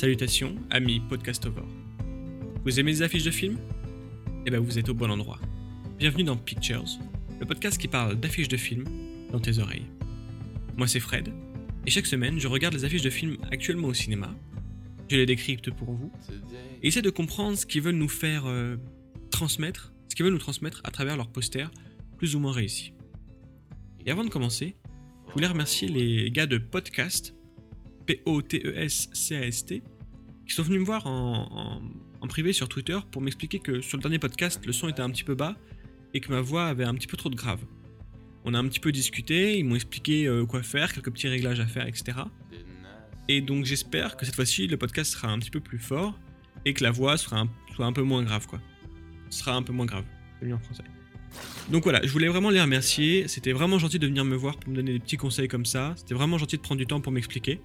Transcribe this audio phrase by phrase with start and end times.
[0.00, 1.68] Salutations, amis podcastovores.
[2.64, 3.58] Vous aimez les affiches de films?
[4.46, 5.38] Eh bien, vous êtes au bon endroit.
[5.98, 6.86] Bienvenue dans Pictures,
[7.38, 8.86] le podcast qui parle d'affiches de films
[9.30, 9.84] dans tes oreilles.
[10.78, 11.28] Moi, c'est Fred,
[11.86, 14.34] et chaque semaine, je regarde les affiches de films actuellement au cinéma.
[15.10, 16.10] Je les décrypte pour vous
[16.82, 18.76] et essaie de comprendre ce qu'ils veulent nous faire euh,
[19.30, 21.70] transmettre, ce qu'ils veulent nous transmettre à travers leurs posters
[22.16, 22.94] plus ou moins réussis.
[24.06, 24.76] Et avant de commencer,
[25.28, 27.34] je voulais remercier les gars de Podcast
[28.10, 29.82] P-O-T-E-S-C-A-S-T,
[30.50, 31.80] qui sont venus me voir en,
[32.28, 35.22] privé sur Twitter pour m'expliquer que sur le dernier podcast, le son était un petit
[35.22, 35.56] peu bas
[36.12, 37.60] et que ma voix avait un petit peu trop de grave.
[38.44, 41.60] On a un petit peu discuté, ils m'ont expliqué euh, quoi faire, quelques petits réglages
[41.60, 42.18] à faire, etc.
[43.28, 46.18] Et donc j'espère que cette fois-ci, le podcast sera un petit peu plus fort
[46.64, 48.60] et que la voix sera un, soit un peu moins grave, quoi.
[49.30, 50.04] Sera un peu moins grave.
[50.42, 50.82] En français.
[51.70, 53.28] Donc voilà, je voulais vraiment les remercier.
[53.28, 55.94] C'était vraiment gentil de venir me voir pour me donner des petits conseils comme ça.
[55.96, 57.60] C'était vraiment gentil de prendre du temps pour m'expliquer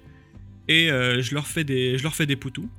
[0.68, 2.70] et euh, je leur fais des je leur fais des poutous.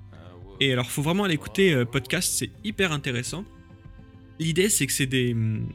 [0.61, 3.45] Et alors faut vraiment aller écouter euh, podcast, c'est hyper intéressant.
[4.39, 5.67] L'idée c'est que c'est des mm,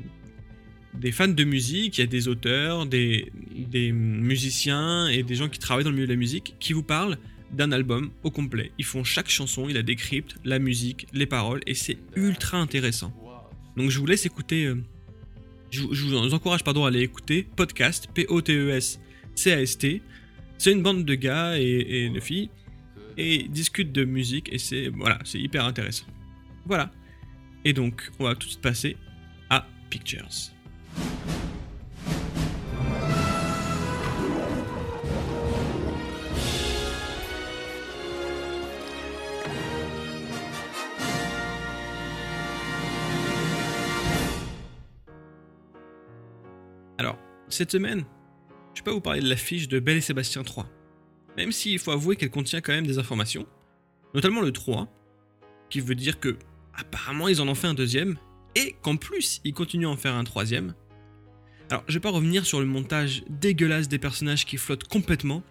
[0.94, 5.48] des fans de musique, il y a des auteurs, des, des musiciens et des gens
[5.48, 7.18] qui travaillent dans le milieu de la musique qui vous parlent
[7.52, 8.72] d'un album au complet.
[8.78, 13.14] Ils font chaque chanson, ils la décryptent, la musique, les paroles, et c'est ultra intéressant.
[13.78, 14.84] Donc je vous laisse écouter, euh,
[15.70, 20.02] je, vous encourage pardon, à aller écouter podcast, P-O-T-E-S-C-A-S-T,
[20.62, 22.52] c'est une bande de gars et, de filles
[23.18, 26.06] et discutent de musique et c'est voilà, c'est hyper intéressant.
[26.68, 26.92] Voilà.
[27.66, 28.96] Et donc, on va tout de suite passer
[29.50, 30.30] à Pictures.
[47.00, 47.18] Alors,
[47.50, 48.06] cette semaine,
[48.82, 50.68] je pas vous parler de l'affiche de Belle et Sébastien 3.
[51.38, 53.46] Même s'il faut avouer qu'elle contient quand même des informations,
[54.16, 54.88] notamment le 3,
[55.70, 56.36] qui veut dire que
[56.74, 58.18] apparemment ils en ont fait un deuxième,
[58.56, 60.74] et qu'en plus ils continuent à en faire un troisième.
[61.70, 65.44] Alors je vais pas revenir sur le montage dégueulasse des personnages qui flottent complètement,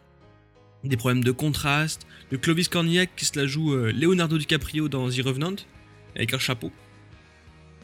[0.82, 5.08] des problèmes de contraste, de Clovis Cornillac qui se la joue euh, Leonardo DiCaprio dans
[5.08, 5.54] The Revenant,
[6.16, 6.72] avec un chapeau.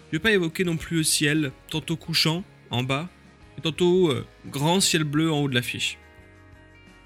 [0.08, 3.08] Je vais pas évoquer non plus le ciel, tantôt couchant, en bas,
[3.58, 5.98] et tantôt euh, grand ciel bleu en haut de l'affiche.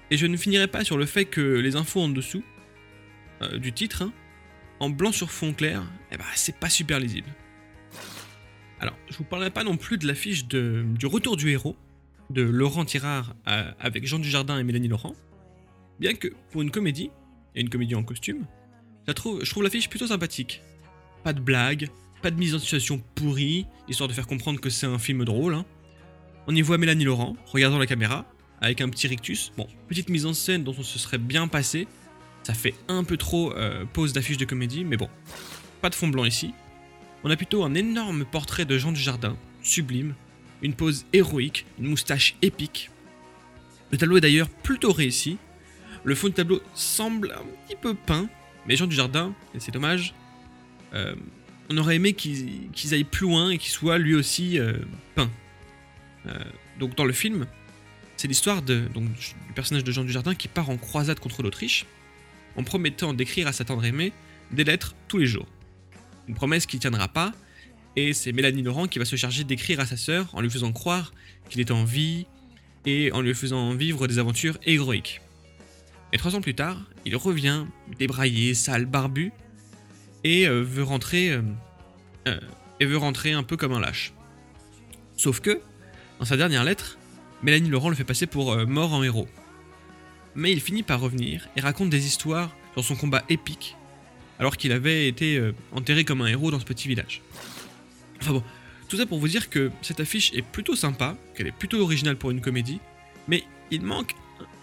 [0.09, 2.43] Et je ne finirai pas sur le fait que les infos en dessous
[3.41, 4.13] euh, du titre, hein,
[4.79, 7.29] en blanc sur fond clair, eh ben, c'est pas super lisible.
[8.79, 11.77] Alors, je vous parlerai pas non plus de l'affiche du retour du héros
[12.31, 15.15] de Laurent Tirard euh, avec Jean Dujardin et Mélanie Laurent,
[15.99, 17.11] bien que pour une comédie,
[17.55, 18.45] et une comédie en costume,
[19.07, 20.61] je trouve, l'affiche plutôt sympathique.
[21.23, 21.89] Pas de blagues,
[22.21, 25.53] pas de mise en situation pourrie, histoire de faire comprendre que c'est un film drôle.
[25.55, 25.65] Hein.
[26.47, 28.25] On y voit Mélanie Laurent, regardant la caméra,
[28.61, 29.51] avec un petit rictus.
[29.57, 31.87] Bon, petite mise en scène dont on se serait bien passé.
[32.43, 35.09] Ça fait un peu trop euh, pose d'affiche de comédie, mais bon.
[35.81, 36.53] Pas de fond blanc ici.
[37.23, 40.15] On a plutôt un énorme portrait de Jean Dujardin, sublime.
[40.63, 42.89] Une pose héroïque, une moustache épique.
[43.91, 45.37] Le tableau est d'ailleurs plutôt réussi.
[46.03, 48.27] Le fond du tableau semble un petit peu peint,
[48.65, 50.15] mais Jean Dujardin, et c'est dommage,
[50.93, 51.15] euh,
[51.69, 54.73] on aurait aimé qu'ils aillent plus loin et qu'il soit lui aussi euh,
[55.15, 55.29] peint.
[56.27, 56.37] Euh,
[56.79, 57.47] donc dans le film,
[58.17, 58.87] c'est l'histoire du
[59.55, 61.85] personnage de Jean Dujardin qui part en croisade contre l'Autriche
[62.55, 64.13] en promettant d'écrire à sa tendre aimée
[64.51, 65.47] des lettres tous les jours.
[66.27, 67.33] Une promesse qui ne tiendra pas,
[67.95, 70.71] et c'est Mélanie Laurent qui va se charger d'écrire à sa sœur en lui faisant
[70.71, 71.13] croire
[71.49, 72.25] qu'il est en vie
[72.85, 75.21] et en lui faisant vivre des aventures héroïques.
[76.13, 77.65] Et trois ans plus tard, il revient,
[77.97, 79.31] débraillé, sale, barbu,
[80.23, 81.31] et euh, veut rentrer
[82.27, 82.39] euh,
[82.79, 84.13] et veut rentrer un peu comme un lâche.
[85.15, 85.61] Sauf que,
[86.21, 86.99] dans sa dernière lettre,
[87.41, 89.27] Mélanie Laurent le fait passer pour euh, mort en héros.
[90.35, 93.75] Mais il finit par revenir et raconte des histoires sur son combat épique,
[94.37, 97.23] alors qu'il avait été euh, enterré comme un héros dans ce petit village.
[98.21, 98.43] Enfin bon,
[98.87, 102.17] tout ça pour vous dire que cette affiche est plutôt sympa, qu'elle est plutôt originale
[102.17, 102.79] pour une comédie,
[103.27, 104.13] mais il manque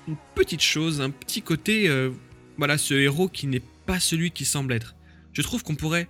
[0.06, 2.10] une petite chose, un petit côté, euh,
[2.56, 4.94] voilà, ce héros qui n'est pas celui qu'il semble être.
[5.32, 6.06] Je trouve qu'on pourrait,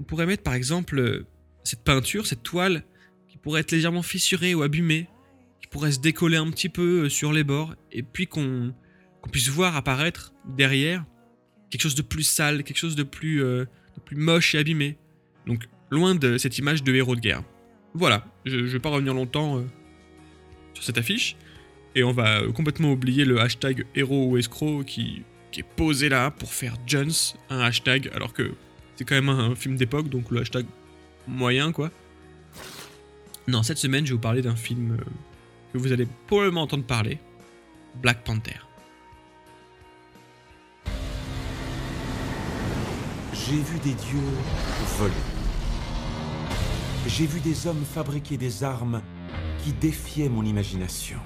[0.00, 1.24] on pourrait mettre par exemple
[1.62, 2.82] cette peinture, cette toile
[3.38, 5.08] pourrait être légèrement fissuré ou abîmé,
[5.60, 8.72] qui pourrait se décoller un petit peu euh, sur les bords, et puis qu'on
[9.32, 11.04] puisse voir apparaître derrière
[11.70, 13.64] quelque chose de plus sale, quelque chose de plus, euh,
[14.04, 14.96] plus moche et abîmé.
[15.46, 17.42] Donc loin de cette image de héros de guerre.
[17.94, 19.64] Voilà, je ne vais pas revenir longtemps euh,
[20.74, 21.36] sur cette affiche,
[21.94, 26.30] et on va complètement oublier le hashtag héros ou escroc qui, qui est posé là
[26.30, 27.12] pour faire Jones
[27.50, 28.52] un hashtag, alors que
[28.96, 30.66] c'est quand même un film d'époque, donc le hashtag
[31.26, 31.90] moyen quoi.
[33.48, 35.04] Non, cette semaine, je vais vous parler d'un film euh,
[35.72, 37.18] que vous allez probablement entendre parler
[38.02, 38.60] Black Panther.
[43.32, 44.18] J'ai vu des dieux
[44.98, 45.14] voler.
[47.06, 49.00] J'ai vu des hommes fabriquer des armes
[49.64, 51.18] qui défiaient mon imagination.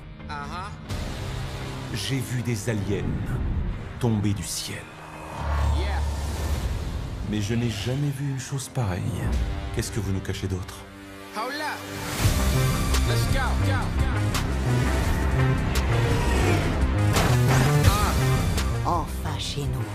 [1.92, 3.02] J'ai vu des aliens
[3.98, 4.78] tomber du ciel.
[7.32, 9.02] Mais je n'ai jamais vu une chose pareille.
[9.74, 10.84] Qu'est-ce que vous nous cachez d'autre?
[11.34, 11.78] Hold up.
[13.08, 13.40] Let's go.
[18.84, 19.86] Enfin chez nous.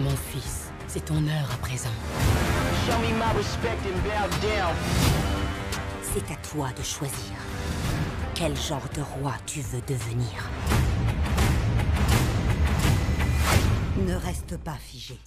[0.00, 1.88] Mon fils, c'est ton heure à présent.
[2.86, 4.74] Show me my respect and bow down.
[6.02, 7.34] C'est à toi de choisir.
[8.36, 10.48] Quel genre de roi tu veux devenir?
[14.08, 15.18] Ne reste pas figé.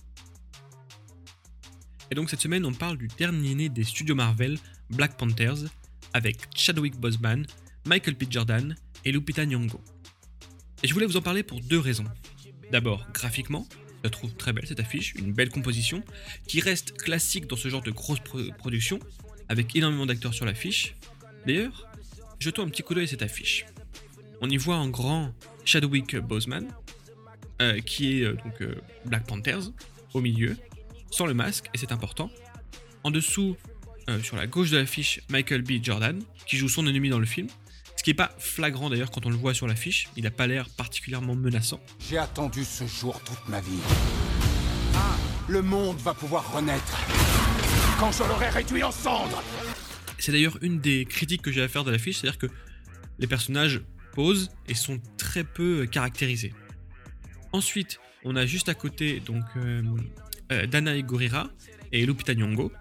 [2.09, 4.57] Et donc cette semaine, on parle du dernier né des studios Marvel,
[4.89, 5.65] Black Panthers,
[6.13, 7.45] avec Chadwick Boseman,
[7.85, 8.25] Michael P.
[8.27, 8.75] Jordan
[9.05, 9.79] et Lupita Nyong'o.
[10.81, 12.05] Et je voulais vous en parler pour deux raisons.
[12.71, 16.03] D'abord, graphiquement, je la trouve très belle cette affiche, une belle composition,
[16.47, 18.97] qui reste classique dans ce genre de grosse pro- production,
[19.47, 20.95] avec énormément d'acteurs sur l'affiche.
[21.45, 21.87] D'ailleurs,
[22.39, 23.67] jetons un petit coup d'œil à cette affiche.
[24.41, 25.35] On y voit en grand
[25.65, 26.67] Chadwick Boseman,
[27.85, 28.75] qui est euh, donc euh,
[29.05, 29.71] Black Panthers,
[30.13, 30.57] au milieu,
[31.11, 32.29] sans le masque, et c'est important.
[33.03, 33.55] En dessous,
[34.09, 35.73] euh, sur la gauche de l'affiche, Michael B.
[35.81, 37.47] Jordan, qui joue son ennemi dans le film.
[37.97, 40.47] Ce qui n'est pas flagrant d'ailleurs quand on le voit sur l'affiche, il n'a pas
[40.47, 41.79] l'air particulièrement menaçant.
[42.09, 43.79] J'ai attendu ce jour toute ma vie.
[45.47, 46.99] Le monde va pouvoir renaître.
[47.99, 49.43] Quand je l'aurai réduit en cendres
[50.17, 52.47] C'est d'ailleurs une des critiques que j'ai à faire de l'affiche, c'est-à-dire que
[53.19, 53.81] les personnages
[54.13, 56.53] posent et sont très peu caractérisés.
[57.53, 59.81] Ensuite, on a juste à côté donc euh,
[60.51, 61.49] euh, Danae Gurira
[61.91, 62.71] et Lupita Nyong'o.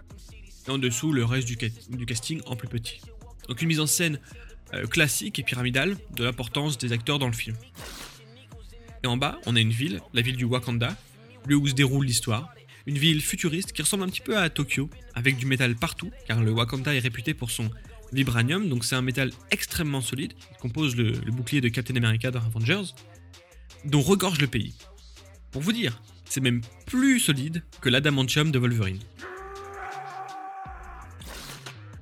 [0.66, 3.00] Et en dessous, le reste du casting en plus petit.
[3.48, 4.20] Donc une mise en scène
[4.74, 7.56] euh, classique et pyramidale de l'importance des acteurs dans le film.
[9.02, 10.96] Et en bas, on a une ville, la ville du Wakanda,
[11.46, 12.54] lieu où se déroule l'histoire.
[12.86, 16.42] Une ville futuriste qui ressemble un petit peu à Tokyo, avec du métal partout, car
[16.42, 17.70] le Wakanda est réputé pour son
[18.12, 22.30] vibranium, donc c'est un métal extrêmement solide, qui compose le, le bouclier de Captain America
[22.30, 22.92] dans Avengers,
[23.84, 24.74] dont regorge le pays.
[25.50, 29.00] Pour vous dire, c'est même plus solide que l'adamantium de Wolverine.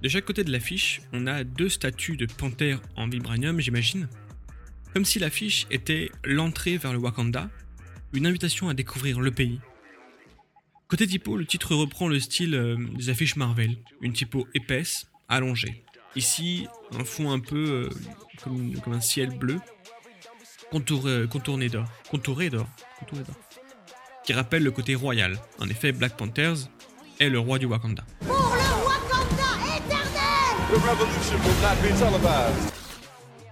[0.03, 4.09] De chaque côté de l'affiche, on a deux statues de panthères en vibranium, j'imagine.
[4.93, 7.51] Comme si l'affiche était l'entrée vers le Wakanda,
[8.13, 9.61] une invitation à découvrir le pays.
[10.89, 15.85] Côté typo, le titre reprend le style euh, des affiches Marvel, une typo épaisse, allongée.
[16.17, 17.89] Ici, un fond un peu euh,
[18.43, 19.61] comme, comme un ciel bleu,
[20.71, 22.67] contouré, contourné d'or, contouré d'or,
[22.99, 23.37] contouré d'or,
[24.25, 25.39] qui rappelle le côté royal.
[25.59, 26.69] En effet, Black Panthers
[27.21, 28.05] est le roi du Wakanda.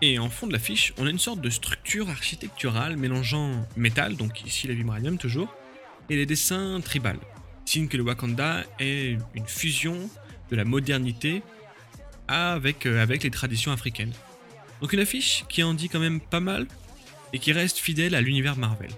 [0.02, 4.44] Et en fond de l'affiche, on a une sorte de structure architecturale mélangeant métal, donc
[4.44, 5.54] ici la vibranium toujours,
[6.10, 7.18] et les dessins tribales.
[7.64, 10.08] Signe que le Wakanda est une fusion
[10.50, 11.42] de la modernité
[12.28, 14.12] avec, euh, avec les traditions africaines.
[14.80, 16.66] Donc une affiche qui en dit quand même pas mal
[17.36, 18.90] et qui reste fidèle à l'univers Marvel.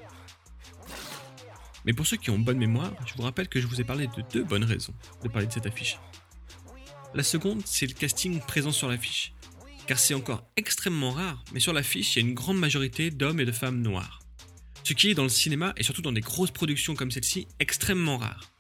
[1.85, 4.07] Mais pour ceux qui ont bonne mémoire, je vous rappelle que je vous ai parlé
[4.07, 4.95] de deux bonnes raisons
[5.25, 5.99] de parler de cette affiche.
[7.15, 9.33] La seconde, c'est le casting présent sur l'affiche.
[9.89, 13.41] Car c'est encore extrêmement rare, mais sur l'affiche, il y a une grande majorité d'hommes
[13.41, 14.21] et de femmes noirs.
[14.85, 18.19] Ce qui est dans le cinéma, et surtout dans des grosses productions comme celle-ci, extrêmement
[18.19, 18.53] rare.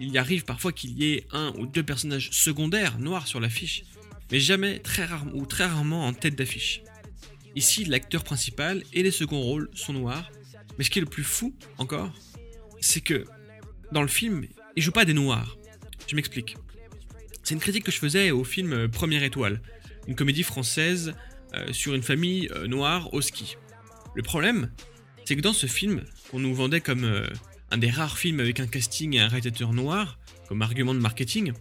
[0.00, 3.84] Il y arrive parfois qu'il y ait un ou deux personnages secondaires noirs sur l'affiche,
[4.32, 6.82] mais jamais très rarement ou très rarement en tête d'affiche.
[7.56, 10.30] Ici, l'acteur principal et les seconds rôles sont noirs,
[10.76, 12.12] mais ce qui est le plus fou encore,
[12.80, 13.24] c'est que
[13.92, 14.46] dans le film,
[14.76, 15.56] ils jouent pas des noirs.
[16.08, 16.56] Je m'explique.
[17.42, 19.60] C'est une critique que je faisais au film euh, Première étoile,
[20.08, 21.14] une comédie française
[21.54, 23.56] euh, sur une famille euh, noire au ski.
[24.14, 24.70] Le problème,
[25.24, 27.24] c'est que dans ce film, qu'on nous vendait comme
[27.70, 30.18] un des rares films avec un casting et un réalisateur noir,
[30.48, 31.52] comme argument de marketing,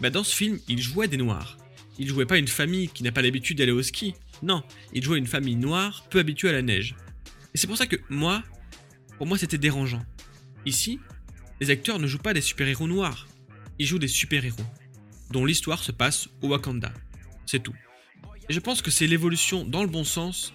[0.00, 1.58] bah dans ce film, il jouait des noirs.
[1.98, 4.14] Il jouait pas une famille qui n'a pas l'habitude d'aller au ski.
[4.42, 6.94] Non, il jouait une famille noire peu habituée à la neige.
[7.54, 8.42] Et c'est pour ça que moi,
[9.16, 10.04] pour moi, c'était dérangeant.
[10.66, 11.00] Ici,
[11.60, 13.26] les acteurs ne jouent pas des super-héros noirs.
[13.78, 14.64] Ils jouent des super-héros,
[15.30, 16.92] dont l'histoire se passe au Wakanda.
[17.46, 17.74] C'est tout.
[18.48, 20.52] Et je pense que c'est l'évolution dans le bon sens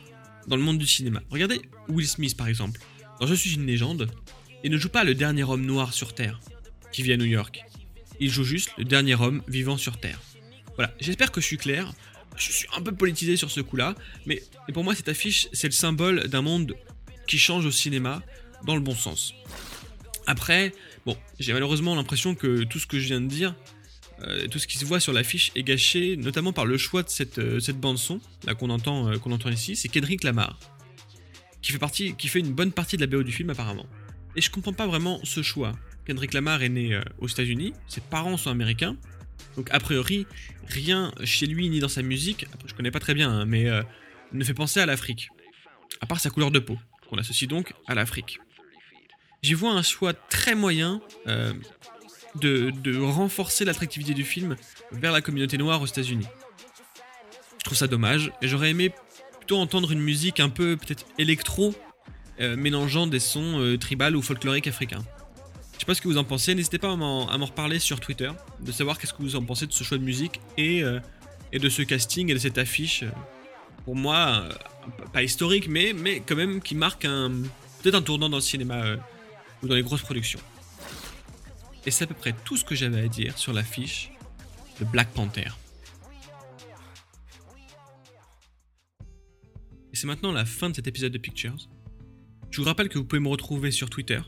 [0.48, 1.22] dans le monde du cinéma.
[1.30, 2.80] Regardez Will Smith par exemple.
[3.20, 4.10] Dans Je suis une légende,
[4.64, 6.40] il ne joue pas le dernier homme noir sur Terre,
[6.92, 7.62] qui vit à New York.
[8.20, 10.20] Il joue juste le dernier homme vivant sur Terre.
[10.76, 11.94] Voilà, j'espère que je suis clair.
[12.38, 14.42] Je suis un peu politisé sur ce coup-là, mais
[14.74, 16.76] pour moi cette affiche, c'est le symbole d'un monde
[17.28, 18.22] qui change au cinéma
[18.66, 19.34] dans le bon sens.
[20.26, 20.74] Après,
[21.06, 23.56] bon, j'ai malheureusement l'impression que tout ce que je viens de dire
[24.22, 27.10] euh, tout ce qui se voit sur l'affiche est gâché, notamment par le choix de
[27.10, 29.76] cette, euh, bande son là qu'on entend, euh, qu'on entend ici.
[29.76, 30.58] C'est Kendrick Lamar
[31.62, 33.86] qui fait partie, qui fait une bonne partie de la BO du film apparemment.
[34.36, 35.74] Et je comprends pas vraiment ce choix.
[36.06, 38.98] Kendrick Lamar est né aux États-Unis, ses parents sont américains,
[39.56, 40.26] donc a priori
[40.68, 43.84] rien chez lui ni dans sa musique, je connais pas très bien, hein, mais euh,
[44.32, 45.30] ne fait penser à l'Afrique.
[46.02, 46.78] À part sa couleur de peau,
[47.10, 48.40] qu'on associe donc à l'Afrique.
[49.42, 51.54] J'y vois un choix très moyen euh,
[52.36, 54.56] de, de renforcer l'attractivité du film
[54.92, 56.28] vers la communauté noire aux États-Unis.
[57.60, 58.92] Je trouve ça dommage, et j'aurais aimé
[59.38, 61.76] plutôt entendre une musique un peu peut-être électro,
[62.40, 65.04] euh, mélangeant des sons euh, tribal ou folkloriques africains.
[65.74, 68.32] Je sais pas ce que vous en pensez, n'hésitez pas à m'en reparler sur Twitter,
[68.62, 71.00] de savoir qu'est-ce que vous en pensez de ce choix de musique et, euh,
[71.52, 73.04] de ce casting et de cette affiche.
[73.04, 73.10] euh,
[73.84, 75.94] Pour moi, euh, pas historique, mais,
[76.26, 78.96] quand même qui marque peut-être un tournant dans le cinéma
[79.62, 80.40] ou dans les grosses productions.
[81.86, 84.12] Et c'est à peu près tout ce que j'avais à dire sur l'affiche
[84.80, 85.50] de Black Panther.
[89.92, 91.58] Et c'est maintenant la fin de cet épisode de Pictures.
[92.52, 94.22] Je vous rappelle que vous pouvez me retrouver sur Twitter.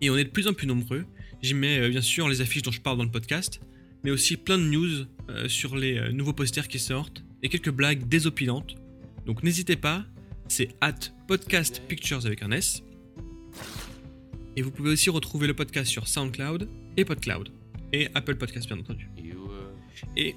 [0.00, 1.04] Et on est de plus en plus nombreux.
[1.42, 3.60] J'y mets euh, bien sûr les affiches dont je parle dans le podcast,
[4.04, 7.70] mais aussi plein de news euh, sur les euh, nouveaux posters qui sortent et quelques
[7.70, 8.76] blagues désopilantes.
[9.26, 10.04] Donc n'hésitez pas,
[10.48, 10.94] c'est at
[11.26, 12.82] podcast pictures avec un S.
[14.56, 17.50] Et vous pouvez aussi retrouver le podcast sur SoundCloud et PodCloud.
[17.92, 19.08] Et Apple Podcast bien entendu.
[20.16, 20.34] Et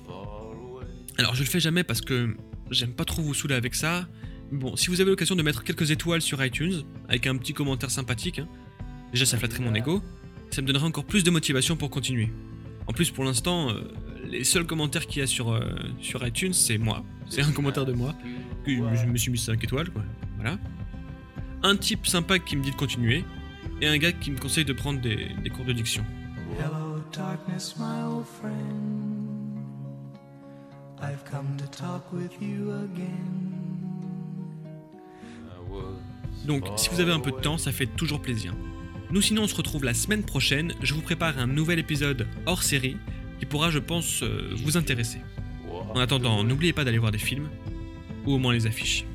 [1.17, 2.35] alors je le fais jamais parce que
[2.69, 4.07] j'aime pas trop vous saouler avec ça.
[4.51, 7.89] Bon, si vous avez l'occasion de mettre quelques étoiles sur iTunes, avec un petit commentaire
[7.89, 8.47] sympathique, hein,
[9.11, 10.01] déjà ça flatterait mon ego,
[10.51, 12.31] ça me donnerait encore plus de motivation pour continuer.
[12.87, 13.81] En plus pour l'instant, euh,
[14.29, 15.61] les seuls commentaires qu'il y a sur, euh,
[15.99, 17.03] sur iTunes, c'est moi.
[17.29, 18.15] C'est un commentaire de moi.
[18.65, 20.03] Que je me suis mis 5 étoiles, quoi.
[20.35, 20.57] Voilà.
[21.63, 23.23] Un type sympa qui me dit de continuer,
[23.81, 26.03] et un gars qui me conseille de prendre des, des cours de diction.
[26.59, 29.21] Hello, darkness, my old friend.
[31.01, 33.51] I've come to talk with you again.
[36.45, 38.53] Donc, si vous avez un peu de temps, ça fait toujours plaisir.
[39.11, 40.73] Nous, sinon, on se retrouve la semaine prochaine.
[40.81, 42.95] Je vous prépare un nouvel épisode hors série
[43.39, 45.19] qui pourra, je pense, euh, vous intéresser.
[45.93, 47.49] En attendant, n'oubliez pas d'aller voir des films,
[48.25, 49.05] ou au moins les affiches.